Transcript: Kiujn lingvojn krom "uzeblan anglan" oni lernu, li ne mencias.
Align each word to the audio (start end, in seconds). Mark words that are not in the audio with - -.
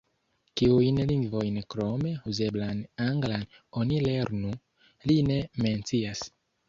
Kiujn 0.59 0.95
lingvojn 1.11 1.59
krom 1.73 2.07
"uzeblan 2.33 2.81
anglan" 3.09 3.45
oni 3.83 4.01
lernu, 4.07 4.55
li 5.13 5.19
ne 5.29 5.39
mencias. 5.67 6.25